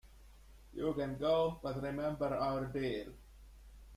[0.73, 3.13] You can go, but remember our deal.